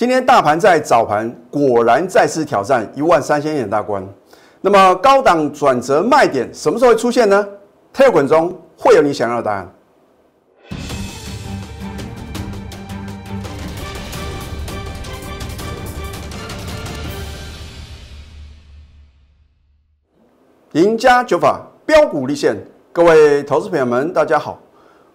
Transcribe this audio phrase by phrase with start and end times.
[0.00, 4.02] 今天大盘在早盘果然再次挑战一万三千点大关。
[4.62, 7.46] 那么高档转折卖点什么时候会出现呢？
[7.92, 9.70] 特滚中会有你想要的答案。
[20.72, 22.56] 赢家九法标股立现，
[22.90, 24.58] 各位投资朋友们，大家好，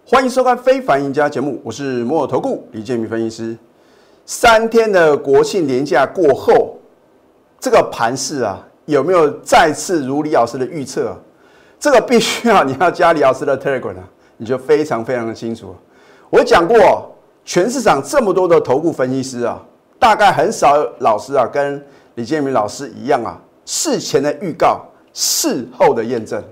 [0.05, 3.57] 欢迎收看《非凡赢家》节目，我是摩尔投顾李建民分析师。
[4.25, 6.77] 三天的国庆年假过后，
[7.59, 11.15] 这个盘势啊，有没有再次如李老师的预测？
[11.79, 14.03] 这个必须要你要加李老师的 Telegram 啊，
[14.37, 15.75] 你就非常非常的清楚。
[16.29, 19.63] 我讲过，全市场这么多的投顾分析师啊，
[19.99, 24.81] 大概很少老师啊跟李建明老师一样啊，事前的预告。
[25.17, 26.43] 事后的验证，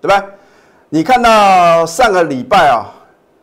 [0.00, 0.24] 对吧？
[0.88, 2.88] 你看到上个礼拜啊，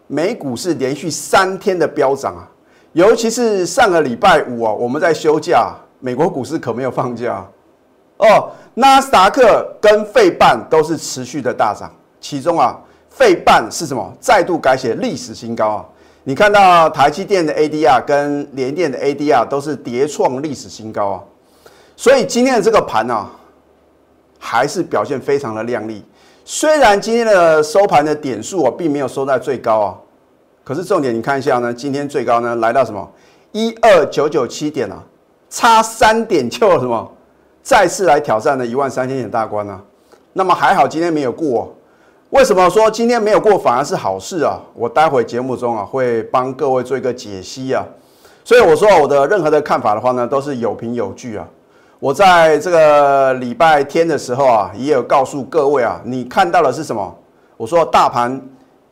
[0.08, 2.50] 美股是连续三天的飙涨啊，
[2.96, 7.46] 尤其是上个礼拜五啊，我们在休假，美国股市可没有放假
[8.16, 8.50] 哦。
[8.74, 12.80] 纳斯达克跟费半都是持续的大涨，其中啊，
[13.10, 14.14] 费半是什么？
[14.22, 15.86] 再度改写历史新高啊！
[16.24, 21.24] 你看到台积电的 ADR 跟联电的 ADR 都是叠创历史新高啊，
[21.98, 23.28] 所以今天的这个盘呢？
[24.40, 26.02] 还是表现非常的亮丽，
[26.46, 29.98] 虽然今天的收盘的点数啊，并没有收在最高啊，
[30.66, 33.08] 可是重点你看一下呢，今天最高呢来到什么
[33.52, 34.98] 一二九九七点啊，
[35.48, 37.10] 差三点就什么
[37.62, 39.80] 再次来挑战了一万三千点大关呢？
[40.34, 41.72] 那么还好今天没有过，
[42.32, 44.60] 为什么说今天没有过反而是好事啊？
[44.74, 47.86] 我待会节目中啊会帮各位做一个解析啊，
[48.44, 51.48] 所以我说我的任何的看法的话呢，都是有凭有据啊。
[52.00, 57.16] 我在这个礼拜天的时候啊，也有告诉各位啊，你看到的是什么？
[57.56, 58.42] 我说大盘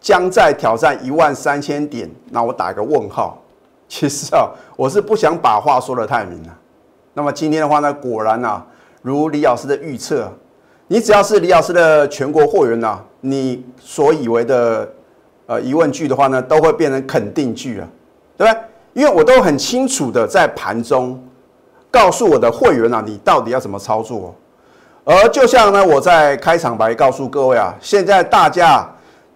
[0.03, 3.41] 将在挑战一万三千点，那我打一个问号。
[3.87, 6.49] 其实啊，我是不想把话说得太明了。
[7.13, 8.65] 那么今天的话呢，果然啊，
[9.01, 10.29] 如李老师的预测，
[10.87, 14.91] 你只要是李老师的全国会员呐，你所以为的
[15.45, 17.87] 呃疑问句的话呢，都会变成肯定句啊，
[18.35, 18.61] 对不对？
[18.91, 21.17] 因为我都很清楚的在盘中。
[21.89, 24.33] 告诉我的会员啊，你到底要怎么操作？
[25.05, 28.83] 而就像呢，我在开场白告诉各位啊，现在大家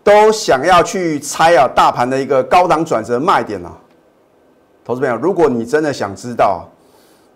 [0.08, 3.74] 都想要去猜啊，大盘的一个高档转折卖点啊。
[4.86, 6.66] 投资朋友，如果你真的想知道，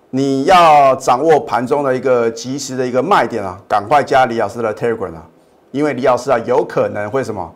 [0.10, 5.28] 你要掌握盘中的一个及时的一个卖点啊，赶快加李老师的 Telegram 啊，
[5.72, 7.54] 因为李老师啊，有可能会什么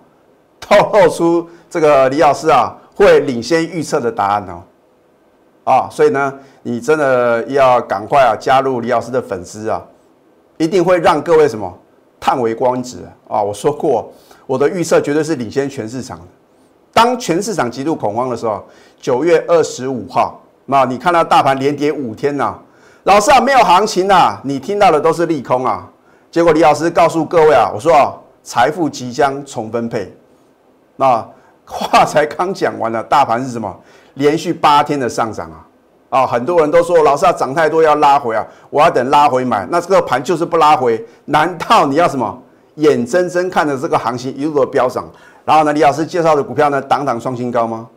[0.60, 4.62] 透露出这个李老师啊会领先预测的答案哦。
[5.64, 9.82] 啊，所以呢，你真的要赶快啊加入李老师的粉丝啊，
[10.58, 11.74] 一定会让各位什么
[12.20, 12.98] 叹为观止
[13.30, 13.42] 啊！
[13.42, 14.12] 我说过，
[14.46, 16.26] 我的预测绝对是领先全市场的。
[16.94, 18.64] 当全市场极度恐慌的时候，
[19.00, 22.56] 九月二十五号，那你看到大盘连跌五天呐，
[23.04, 25.90] 老师啊没有行情呐，你听到的都是利空啊。
[26.32, 28.14] 结果李老师告诉各位啊，我说啊，
[28.44, 30.16] 财富即将重分配。
[30.96, 31.26] 那
[31.66, 33.76] 话才刚讲完了，大盘是什么？
[34.14, 39.68] 连续八天的上涨啊，啊，很多人都说老师啊涨太多要拉回啊，我要等拉回买。
[39.70, 42.42] 那这个盘就是不拉回，难道你要什么
[42.76, 45.10] 眼睁睁看着这个行情一路的飙涨？
[45.44, 47.88] 然后呢，李老师介绍的股票呢，档档创新高吗？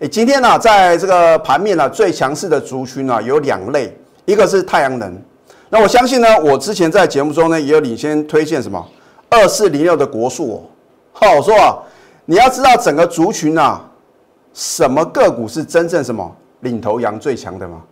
[0.00, 5.16] 哎，今天呢，在这个盘面呢，最强势的族群呢有两类，一个是太阳能。
[5.70, 8.84] 那我相信呢，我之前在节目中呢也有领先推荐什么
[9.30, 10.68] 二四零六的国术。
[11.12, 11.78] 好，我说啊，
[12.26, 13.90] 你要知道整个族群啊。
[14.52, 17.82] 什么个股是真正什么领头羊最强的吗？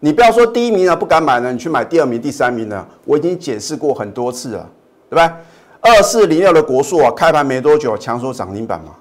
[0.00, 2.84] 你不要说第一名啊不敢买呢，你去买第二名、第三名呢？
[3.04, 4.68] 我已经解释过很多次了，
[5.08, 5.36] 对吧？
[5.80, 8.92] 二四零六的国硕啊，开盘没多久强说涨停板嘛。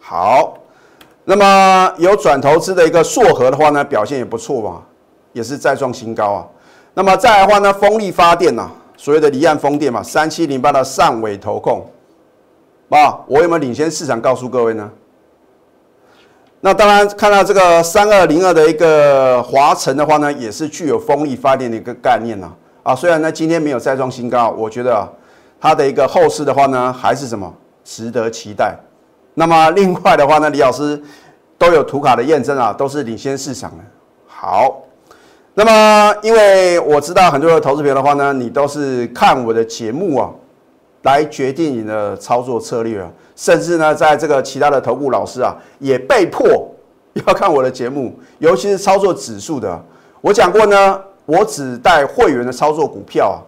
[0.00, 0.54] 好，
[1.24, 4.82] 那么有转投资的一个硕和的话呢，表现也不错嘛，
[5.32, 6.46] 也是再创新高啊。
[6.94, 11.86] 那么再来的话呢，风力发电呐，所谓的离岸风电嘛，三七零八的上尾投控，
[12.88, 14.20] 啊，我有没有领先市场？
[14.20, 14.90] 告诉各位呢？
[16.60, 22.52] 那当然，看到这个三二零二的一个华晨的话呢，也是具有风力发电的一个概念呐。
[22.82, 25.08] 啊，虽然呢今天没有再创新高，我觉得
[25.62, 27.54] 它的一个后市的话呢，还是什么
[27.84, 28.76] 值得期待。
[29.34, 31.00] 那么另外的话呢，李老师
[31.56, 33.84] 都有图卡的验证啊，都是领先市场的。
[34.26, 34.82] 好，
[35.54, 40.28] 那么因为我知道很多的投资朋友的话呢，你都是看我的节目啊。
[41.02, 46.44] 来决定你的操作策略啊，甚至呢，在这个其他的投顾老师啊，也被迫
[47.14, 49.80] 要看我的节目，尤其是操作指数的。
[50.20, 53.38] 我讲过呢，我只带会员的操作股票啊。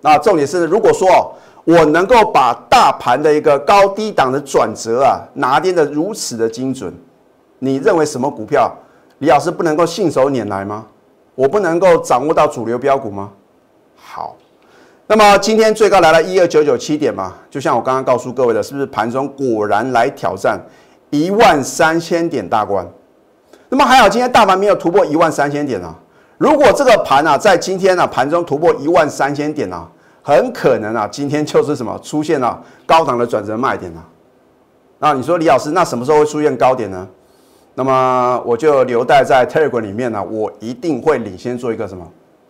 [0.00, 1.34] 那重点是，如果说
[1.64, 6.92] 我能够把大盘的一个高低档的转折啊，拿捏的如此的精准，
[7.58, 8.72] 你认为什么股票
[9.18, 10.86] 李老师不能够信手拈来吗？
[11.34, 13.30] 我不能够掌握到主流标股吗？
[13.96, 14.36] 好，
[15.06, 20.58] 那么今天最高来了一二九九七点嘛，就像我刚刚告诉各位的，是不是盘中果然来挑战
[21.10, 22.86] 一万三千点大关？
[23.68, 25.94] 那么还好，今天大盘没有突破一万三千点啊。
[26.38, 29.86] 如果这个盘啊，在今天呢盘中突破一万三千点啊，
[30.22, 34.06] 很可能啊，今天就是什么出现了高档的转折卖点啊。
[35.00, 37.06] 那你说李老师，那什么时候会出现高点呢？
[37.74, 42.04] 那么我就留待在 Telegram 里面呢，我一定会领先做一个什么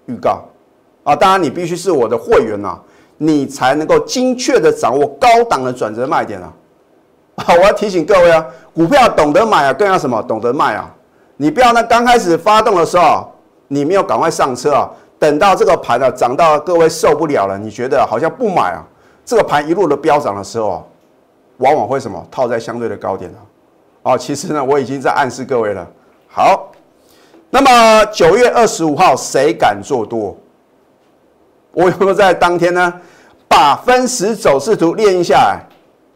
[0.07, 0.43] 预告
[1.05, 1.17] 啊。
[1.17, 2.79] 当然你必须是我的会员呐，
[3.17, 6.53] 你才能够精确的掌握高档的转折卖点啊。
[7.37, 8.45] 啊，我要提醒各位啊，
[8.75, 10.95] 股票懂得买啊，更要什么懂得卖啊。
[11.37, 13.31] 你不要呢，刚开始发动的时候，
[13.69, 18.83] 你没有赶快上车啊，等到这个盘呢涨到各位受不了了，你觉得好像不买啊，
[19.25, 20.83] 这个盘一路的飙涨的时候啊，
[21.59, 23.41] 往往会什么套在相对的高点啊。
[24.03, 25.87] 哦，其实呢，我已经在暗示各位了。
[26.29, 26.71] 好，
[27.51, 30.37] 那么九月二十五号谁敢做多？
[31.73, 32.93] 我有没有在当天呢，
[33.47, 35.61] 把分时走势图列印下来？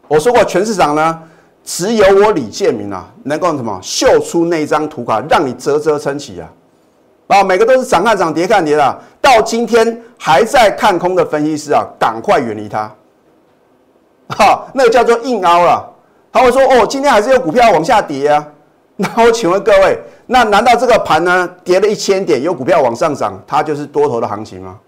[0.07, 1.21] 我说过，全市场呢。
[1.65, 6.51] 只有我李建明啊，能够什么秀出那张图卡，让你啧啧称奇啊！
[7.27, 8.99] 啊，每个都是涨看涨，跌看跌的。
[9.21, 12.91] 到今天还在看空的分析师啊，赶快远离他。
[14.29, 15.89] 哈，那个叫做硬凹了。
[16.31, 18.45] 他会说：“哦，今天还是有股票往下跌啊。”
[18.97, 24.79] 那我请问各位，那难道这个盘呢跌了一千点，有股票往上涨，它就是多头的行情吗？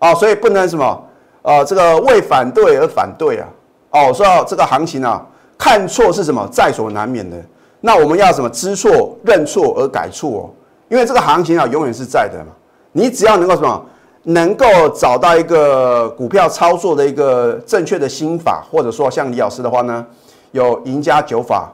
[0.00, 1.04] 哦，所以不能什么
[1.42, 3.48] 呃，这个为反对而反对啊。
[3.90, 5.24] 哦，说到这个行情啊，
[5.56, 7.36] 看错是什么在所难免的。
[7.80, 10.50] 那我们要什么知错、认错而改错哦？
[10.94, 12.52] 因为这个行情啊，永远是在的嘛。
[12.92, 13.84] 你只要能够什么，
[14.22, 20.06] 能够找到一个股票操作的一个正确的心法，或者说像李老师的话呢，
[20.52, 21.72] 有赢家九法，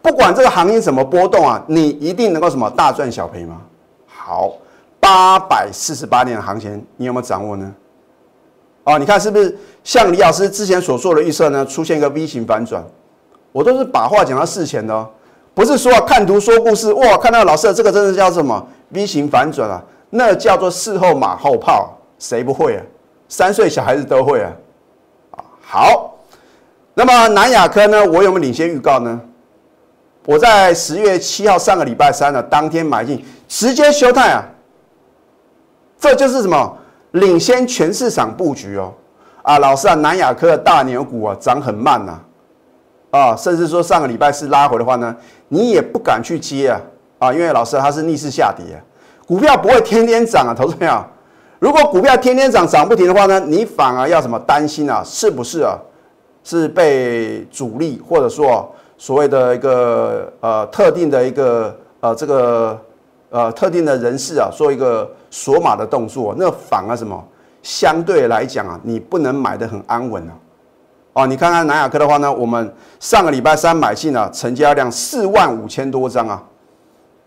[0.00, 3.60] 不管这个行情怎么波动啊，你一定能够什么大赚小赔吗？
[4.06, 4.54] 好，
[4.98, 7.70] 八百四十八年的行情，你有没有掌握呢？
[8.84, 9.54] 哦，你看是不是
[9.84, 11.66] 像李老师之前所做的预测呢？
[11.66, 12.82] 出现一个 V 型反转，
[13.52, 15.06] 我都是把话讲到事前的哦，
[15.58, 16.92] 不是说看图说故事。
[16.92, 19.82] 哇，看到老师这个真的叫什么 V 型反转啊？
[20.08, 22.82] 那叫做事后马后炮，谁不会啊？
[23.28, 24.52] 三岁小孩子都会啊！
[25.32, 26.14] 啊，好，
[26.94, 28.06] 那么南亚科呢？
[28.06, 29.20] 我有没有领先预告呢？
[30.26, 34.44] 我在十月七号上个礼拜三的当天买进，直接休态啊！
[35.98, 36.78] 这就是什么？
[37.10, 38.94] 领先全市场布局哦，
[39.42, 42.20] 啊，老师啊，南亚科的大牛股啊，涨很慢呐，啊，
[43.10, 45.14] 啊甚至说上个礼拜四拉回的话呢，
[45.48, 46.80] 你也不敢去接啊，
[47.18, 48.64] 啊，因为老师它是逆势下跌，
[49.26, 51.04] 股票不会天天涨啊，投资朋友，
[51.58, 55.02] 如果股票天天涨涨不停的话呢，你反而要什么担心啊？
[55.04, 55.78] 是不是啊？
[56.44, 62.78] 是被主力或者说所谓的一个呃特定的一个呃这个。
[63.30, 67.22] 呃，特定的人士啊，做一个锁码的动作，那反而什么？
[67.62, 70.32] 相对来讲啊，你不能买的很安稳啊。
[71.18, 76.40] 啊，你看看南亚科的话呢，我们上个礼拜三买进啊，成交量四万五千多张啊。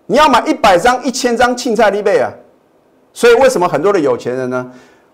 [0.06, 2.32] 你要买一百张、一千张，青菜利倍啊。
[3.12, 4.66] 所以为什么很多的有钱人呢，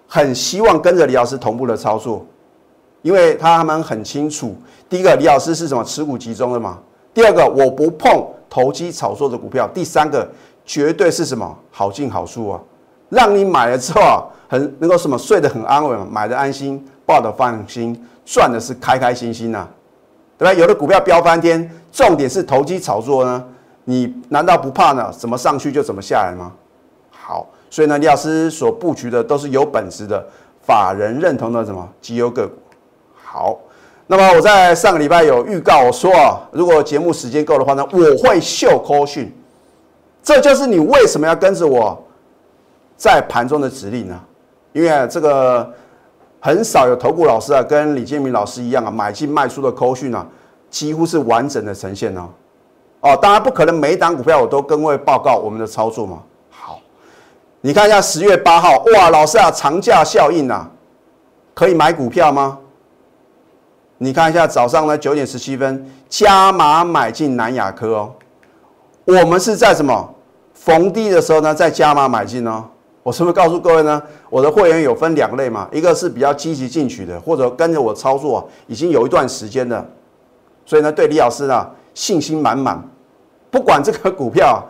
[0.07, 2.24] 很希望跟着李老师同步的操作？
[3.01, 4.56] 因为他们很清楚，
[4.88, 6.77] 第一个，李老师是什么持股集中的嘛？
[7.15, 9.68] 第二个，我不碰投机炒作的股票。
[9.73, 10.30] 第三个。
[10.69, 12.59] 绝对是什么好进好出啊，
[13.07, 19.68] 让你买了之后啊，很能够什么睡得很安稳，买的安心，抱的放心，赚的是开开心心呐，
[20.37, 20.54] 对吧？
[20.54, 23.44] 有的股票飙翻天，重点是投机炒作呢，
[23.83, 25.11] 你难道不怕呢？
[25.11, 26.51] 怎么上去就怎么下来吗？
[27.11, 30.25] 好，所以呢，李老师所布局的都是有本事的，
[30.61, 32.56] 法人认同的什么绩优个股。
[33.16, 33.59] 好，
[34.07, 39.33] 那么我在上个礼拜有预告我说啊，如果节目时间够的话呢，我会秀科讯。
[40.23, 42.06] 这就是你为什么要跟着我
[42.97, 44.19] 在盘中的指令呢？
[44.77, 45.67] 因为这个
[46.39, 50.23] 很少有投顾老师啊，跟李建明老师一样啊，买进卖出的扣讯啊，
[50.69, 52.29] 几乎是完整的呈现哦。
[52.99, 56.21] 哦，当然不可能每一档股票我都跟位报告我们的操作嘛。
[56.51, 56.79] 好，
[57.61, 60.69] 你看一下十月八号，哇，老师啊，长假效应啊，
[61.55, 62.59] 可以买股票吗？
[63.97, 68.13] 你看一下早上呢九点十七分加码买进南亚科哦，
[69.05, 70.13] 我们是在什么？
[70.53, 72.63] 逢低的时候呢，再加码买进哦。
[73.07, 74.04] 我是不是告诉各位呢？
[74.30, 79.90] 我的会员有分两类嘛，一个是比较积极进取的，或者跟着我操作已经有一段时间的，
[80.66, 82.83] 所以呢，对李老师呢信心满满。
[83.49, 84.61] 不管这个股票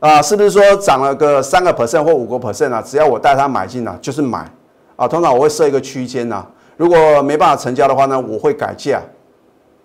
[0.00, 4.50] 啊，是不是说涨了个三个 percent 或五个 percent 啊，只要我带他买进啊，就是买
[4.96, 5.06] 啊。
[5.06, 6.44] 通常我会设一个区间呐，
[6.76, 9.00] 如果没办法成交的话呢，我会改价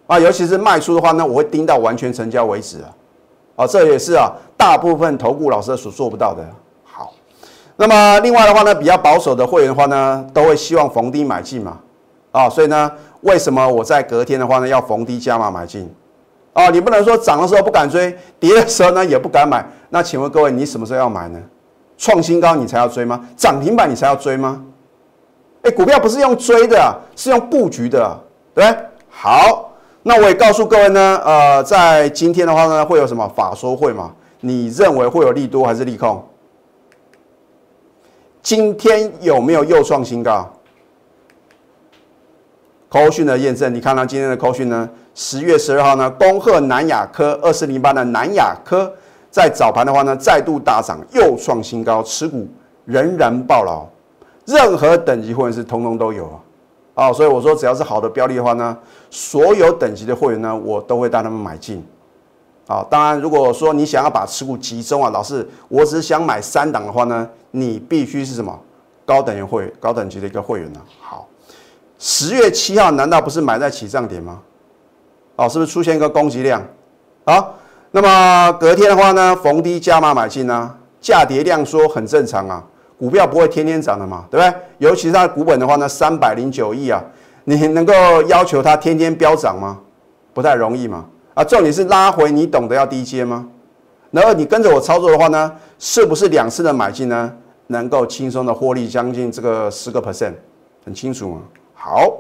[0.07, 0.19] 啊。
[0.19, 2.89] 尤其是卖出的话呢，我会盯到完全成交为止啊。
[3.57, 6.43] 啊，这也是啊大部分投顾老师所做不到的。
[7.81, 11.77] 那么另外的话呢，比较保守的会员的话呢，都会希望逢低买进嘛，
[12.29, 15.89] 啊，所以呢，为什么我在隔天的话呢，要逢低加码买进？
[16.51, 19.65] 啊，你不能说涨的时候不敢追，跌的时候呢也不敢买。
[19.87, 21.39] 那请问各位，你什么时候要买呢？
[21.97, 23.21] 创新高你才要追吗？
[23.37, 24.61] 涨停板你才要追吗？
[25.61, 28.19] 哎，股票不是用追的，是用布局的，
[28.53, 28.75] 对？
[29.09, 29.71] 好，
[30.03, 34.11] 那我也告诉各位呢，呃，在今天的话呢，会有什么法说会嘛？
[34.41, 36.21] 你认为会有利多还是利空？
[38.41, 40.51] 今天有没有又创新高？
[42.87, 44.89] 扣讯的验证，你看到今天的扣讯呢？
[45.13, 48.91] 十月十二号呢，恭贺南亚科二四零八的南亚科
[49.29, 52.47] 在早盘的话呢，再度大涨，又创新高，持股
[52.85, 53.85] 仍然爆牢，
[54.45, 56.25] 任何等级会员是通通都有
[56.95, 58.75] 啊，啊，所以我说只要是好的标的的话呢，
[59.11, 61.85] 所有等级的会员呢，我都会带他们买进，
[62.69, 68.57] 啊，当然如果说你想要把持股集中啊，老师，我只想买三档的话呢，你必须是什么
[69.07, 70.79] 高等会高等级的一个会员呢？
[71.01, 71.27] 好，
[71.97, 74.39] 十月七号难道不是买在起涨点吗？
[75.35, 76.61] 哦，是不是出现一个供给量？
[77.25, 77.55] 好，
[77.89, 80.71] 那么隔天的话呢，逢低加码买进呢，
[81.01, 82.63] 价跌量缩很正常啊，
[82.99, 84.61] 股票不会天天涨的嘛，对不对？
[84.77, 87.03] 尤其是它的股本的话呢，三百零九亿啊，
[87.45, 87.93] 你能够
[88.27, 89.79] 要求它天天飙涨吗？
[90.35, 91.03] 不太容易嘛。
[91.39, 93.47] 啊，重点是拉回，你懂得要低接吗？
[94.11, 97.33] 然后你跟着我操作的话呢，是不是两次的买进呢，
[97.67, 100.33] 能够轻松的获利将近这个十个 percent？
[100.83, 101.41] 很清楚吗？
[101.73, 102.11] 好。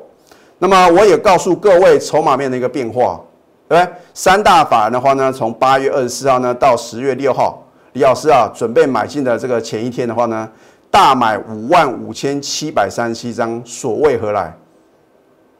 [0.57, 3.19] 那么我也告诉各位筹码面的一个变化，
[3.67, 3.93] 对不对？
[4.13, 7.61] 三大法人的话呢，从八月二十四号呢到十月六号，
[7.91, 10.49] 李老师啊准备买进的这个前一天的话呢，
[10.89, 14.55] 大买五万五千七百三十七张，所谓何来？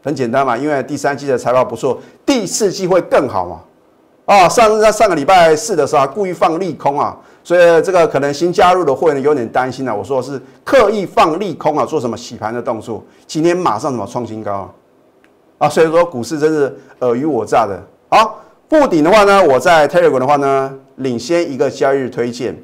[0.02, 3.62] 很简单嘛，因为第三季的财报不错，第四季会更好嘛。
[4.26, 9.94] 啊，上在上个礼拜四的时候故意放利空啊，所以这个可能新加入的会员有点担心啊。
[9.94, 13.04] 我说是刻意放利空啊，做什么洗盘的动作？
[13.26, 14.72] 今天马上什么创新高？
[15.58, 17.82] 啊，所以说股市真是尔虞我诈的。
[18.10, 22.56] 好，布顶的话呢，我在 Telegram 的话呢，领先一个交易日推荐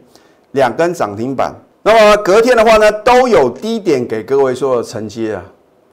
[0.52, 1.52] 两根涨停板。
[1.82, 5.44] 那么隔天的话呢，都有低点给各位做承接啊。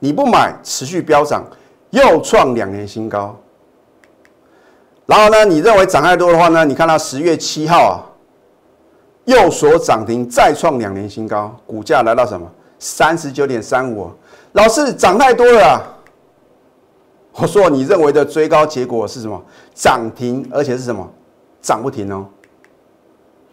[0.05, 1.45] 你不买，持续飙涨，
[1.91, 3.39] 又创两年新高。
[5.07, 7.95] 然后呢，你认为涨太多的话呢，你看它十月七号啊，
[9.27, 14.11] 又所涨停，再创两年新高，股价来到什么三十九点三五。
[14.55, 15.81] 老师涨太多了啊。
[17.35, 19.41] 我说，你认为的追高结果是什么？
[19.73, 21.09] 涨停，而且是什么？
[21.61, 22.27] 涨不停哦。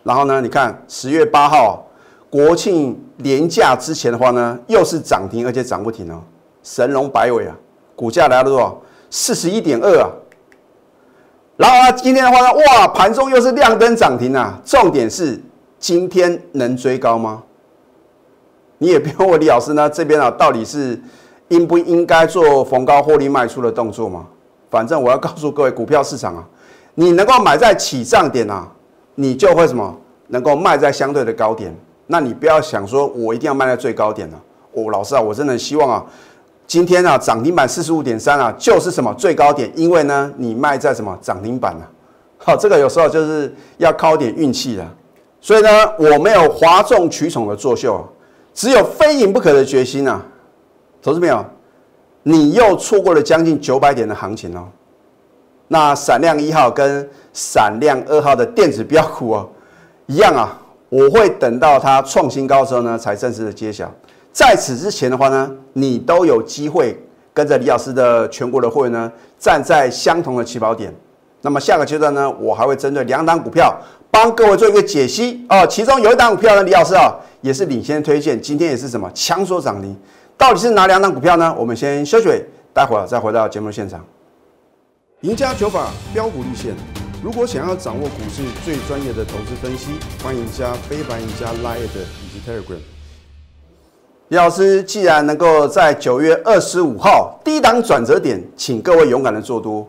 [0.01, 0.41] 然后呢？
[0.41, 1.85] 你看十月八号
[2.27, 6.23] 国庆连假之前的话呢，又是涨停，而且涨不停哦。
[6.69, 7.55] 神龙摆尾啊，
[7.95, 8.79] 股价来了多少？
[9.09, 10.05] 四十一点二啊。
[11.57, 14.61] 然后啊，今天的话呢，哇，盘中又是亮灯涨停啊。
[14.63, 15.41] 重点是
[15.79, 17.41] 今天能追高吗？
[18.77, 21.01] 你也不用问李老师呢，这边啊，到底是？
[21.47, 24.27] 应不应该做逢高获利卖出的动作吗？
[24.69, 26.47] 反正我要告诉各位，股票市场啊，
[26.93, 28.71] 你能够买在起涨点啊，
[29.15, 29.97] 你就会什么
[30.27, 31.75] 能够卖在相对的高点。
[32.05, 34.39] 那你不要想说我一定要卖在最高点了。
[34.71, 36.05] 我老师啊，我真的希望啊，
[36.69, 41.83] 今天啊涨停板四十五点三啊，就是什么最高点，因为呢你卖在什么涨停板啊。
[42.37, 44.87] 好，这个有时候就是要靠点运气了。
[45.41, 48.07] 所以呢，我没有哗众取宠的作秀，
[48.53, 50.23] 只有非赢不可的决心啊。
[51.01, 51.43] 投资朋友，
[52.21, 54.67] 你又错过了将近九百点的行情哦。
[55.69, 59.49] 那闪亮一号跟闪亮二号的电子标股哦，
[60.05, 60.55] 一样啊。
[60.89, 63.91] 我会等到它创新高之后呢，才正式的揭晓。
[64.31, 66.97] 在此之前的话呢，你都有机会
[67.33, 70.93] 跟着李老师的全国的会员呢，站在相同的起跑点。
[71.41, 73.75] 那么下个阶段呢，我还会针对两档股票
[74.11, 75.65] 帮各位做一个解析哦。
[75.67, 79.97] 其中有一档股票呢，李老师啊也是领先推荐，今天也是什么强所涨停。
[80.37, 81.53] 到底是哪两档股票呢？
[81.57, 82.27] 我们先休息，
[82.73, 84.05] 待会儿再回到节目现场。
[85.21, 86.73] 赢家九法标股立线，
[87.23, 89.91] 如果想要掌握股市最专业的投资分析，
[90.23, 92.98] 欢迎加非凡、赢家 Line 以及 Telegram。
[94.29, 99.87] 李老师既然能够在九月二十五号低档转折点，请各位勇敢的做多，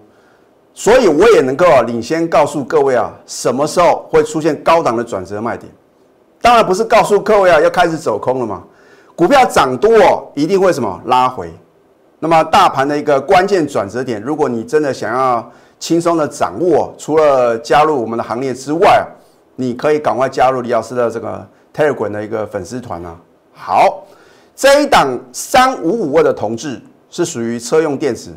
[0.73, 5.71] 所以我也能够啊领先告诉各位啊，什么时候会出现高档的转折卖点。
[6.41, 8.65] 当然不是告诉各位啊要开始走空了嘛。
[9.15, 11.53] 股票涨多，一定会什么拉回？
[12.19, 19.05] 那么大盘的一个关键转折点，如果你真的想要轻松的掌握，除了加入我们的行列之外啊，
[19.57, 23.15] 你可以赶快加入李老师的这个 Telegram 的一个粉丝团啊。
[23.53, 24.03] 好，
[24.55, 28.31] 这一档三五五二的同志是属于车用电子，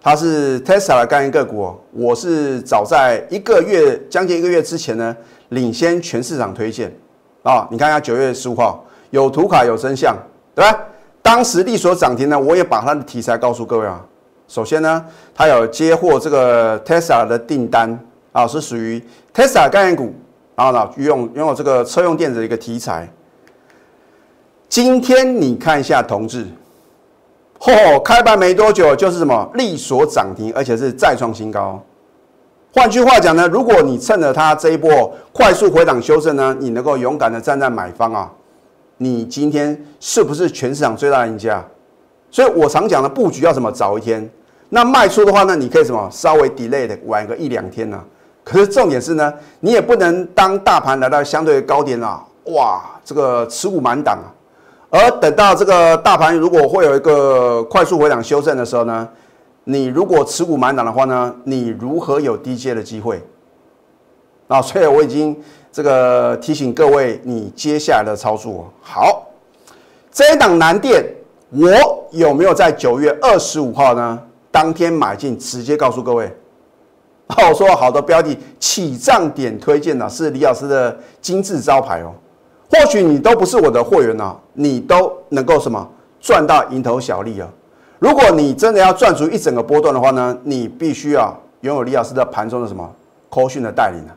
[0.00, 5.16] 它是 Tesla 的概念个股，我是早在一个月将近一个月之前呢，
[5.50, 6.92] 领先全市场推荐
[7.42, 7.68] 啊。
[7.70, 10.16] 你看一下九月十五号有图卡有真相，
[10.54, 10.80] 对吧？
[11.22, 14.04] 当时力所涨停呢，我也把它的题材告诉各位啊。
[14.48, 17.98] 首先呢，它有接获这个 Tesla 的订单
[18.32, 19.00] 啊，是属于
[19.32, 20.12] Tesla 概念股，
[20.56, 23.08] 然后呢，拥拥有这个车用电子的一个题材。
[24.68, 26.46] 今天你看一下同志。
[27.58, 31.82] 嚯，开盘没多久就是什么力所涨停，而且是再创新高。
[32.72, 38.30] 换句话讲呢，如果你趁着它这一波快速回档修正呢，你能够勇敢的站在买方啊，
[38.98, 41.64] 你今天是不是全市场最大赢家？
[42.30, 44.30] 所以我常讲的布局要什么早一天，
[44.68, 47.98] 那卖出的话呢，你可以什么稍微 delay 的晚个一两天呢？
[48.44, 52.22] 可是重点是呢，你也不能当大盘来到相对高点啊，
[52.52, 54.28] 哇，这个持股满档啊。
[54.90, 59.06] 而等到这个大盘如果会有一个快速回档修正的时候呢，
[59.64, 63.22] 你如果持股满档的话呢，你如何有低阶的机会？
[64.46, 65.38] 啊，所以我已经
[65.70, 69.26] 这个提醒各位，你接下来的操作好。
[70.10, 71.04] 这一档南电，
[71.50, 74.18] 我有没有在九月二十五号呢
[74.50, 75.38] 当天买进？
[75.38, 76.34] 直接告诉各位，
[77.28, 82.14] 我说好的标的起涨点推荐呢，是李老师的金字招牌哦。
[82.70, 85.88] 或许你都不是我的会员呢，你都能够什么
[86.20, 87.48] 赚到蝇头小利啊？
[87.98, 92.88] 如果你真的要赚足一整个波段的话呢，你必须要拥有李老师的盘中的什么
[93.30, 94.12] 扣讯的带领啊！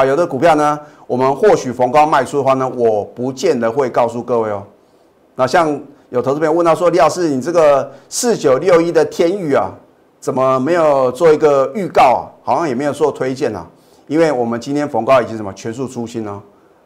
[0.00, 4.62] 啊，有的股票呢，我们或许逢高卖出的话呢，我不见得会告诉各位哦。
[5.34, 5.78] 那像
[6.10, 9.70] 有投资朋友问到说，李老师，你这个四九六一的天域啊，
[10.20, 12.24] 怎么没有做一个预告啊？
[12.42, 13.66] 好像也没有做推荐啊？
[14.06, 16.32] 因为我们今天逢高已经什么全数出清了。
[16.32, 16.42] 啊，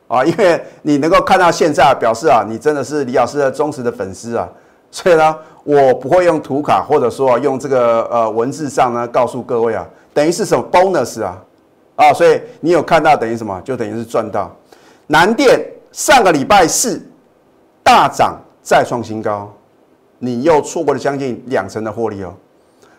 [0.09, 4.49] 啊因为你能够看到现在，表示啊，你真的是李老师的忠实的粉丝啊，
[4.91, 11.43] 所以呢，我不会用图卡或者说用这个呃文字上呢告诉各位啊，等于是什么 bonus 啊，
[11.97, 14.55] 啊，所以你有看到等于什么，就等于是赚到。
[15.09, 17.01] 南电上个礼拜四
[17.83, 19.53] 大涨再创新高，
[20.19, 22.33] 你又错过了将近两成的获利哦。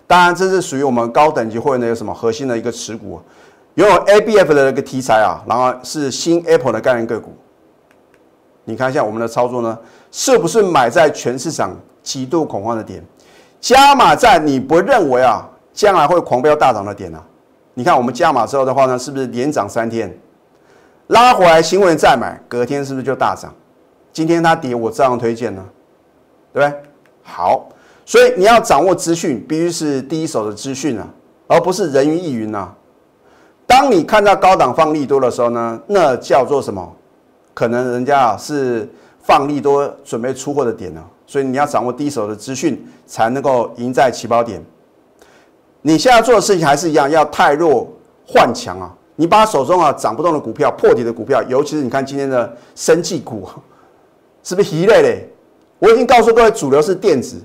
[0.05, 3.21] 当然，这是属于我们高等级会员的有什么核心的一个持股。
[3.85, 7.31] 有 ABF 的一个题材啊，然后是新 Apple 的概念个股。
[8.63, 9.77] 你看一下我们的操作呢，
[10.11, 13.03] 是不是买在全市场极度恐慌的点，
[13.61, 17.23] 加码在你不认为啊将来会狂飙大涨的点呢？
[17.75, 20.11] 你看我们加码之后的话呢，是不是连涨三天，
[21.07, 23.53] 拉回来新闻再买，隔天是不是就大涨？
[24.11, 25.63] 今天它跌，我照样推荐呢，
[26.51, 26.81] 对不对？
[27.21, 27.69] 好，
[28.07, 31.07] 所以你要掌握资讯，必须是第一手的资讯啊，
[31.45, 32.73] 而不是人云亦云呐。
[33.67, 36.91] 当你看到高档放利多的时候呢，那叫做什么？
[37.53, 44.63] 可能人家啊是放利多准备出货的点呢，所以你要掌握第一手的资讯，才能够赢在起跑点。
[45.82, 47.88] 你现在做的事情还是一样，要太弱
[48.25, 48.93] 换强啊！
[49.15, 53.47] 你把手中啊涨不动的股票、破底的股票，尤其是你看今天的生技股，
[54.43, 55.30] 是不是一类嘞？
[55.80, 57.41] 我已经告诉各位，主流是电子，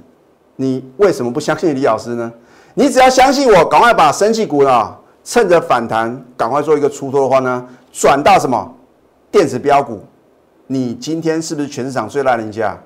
[0.56, 2.32] 你为什么不相信李老师呢？
[2.74, 4.98] 你只要相信我，赶快把生技股啊！
[5.24, 8.74] 趁着反弹，赶快做一个出脱的话呢，转到什么
[9.30, 10.04] 电子标股？
[10.66, 12.76] 你今天是不是全市场最烂人家？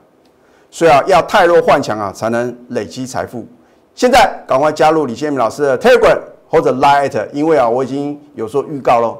[0.70, 3.46] 所以啊，要太弱换强啊，才能累积财富。
[3.94, 6.18] 现在赶快加入李建明老师的 Telegram
[6.49, 9.18] 或者 Lite，因为啊，我已经有做预告喽。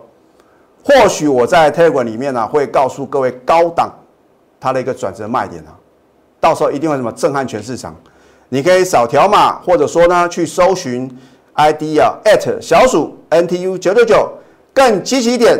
[0.85, 3.91] 或许我在 Telegram 里面呢，会告诉各位高档
[4.61, 5.73] 它的一个转折卖点啊，
[6.39, 7.97] 到时候一定会什么震撼全市场。
[8.51, 11.11] 你可以扫条码，或者说呢，去搜寻。
[11.57, 14.31] ID 啊，at 小鼠 NTU 九九九，
[14.73, 15.59] 更积极一点。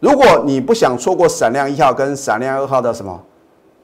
[0.00, 3.18] 如果你不想错过闪亮一号跟闪亮二号的什么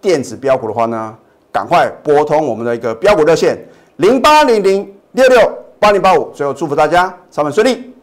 [0.01, 1.17] 电子标股的话呢，
[1.51, 3.57] 赶快拨通我们的一个标股热线
[3.97, 6.31] 零八零零六六八零八五。
[6.35, 7.95] 最后祝福大家操盘顺利，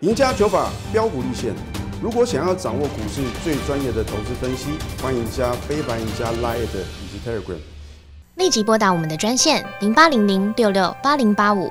[0.00, 1.52] 赢家九法标股立线。
[2.02, 4.70] 如果想要掌握股市最专业的投资分析，
[5.02, 7.58] 欢迎加非凡、赢家 Line 以及 Telegram。
[8.34, 11.70] 立即拨打我们的专线零八零零六六八零八五。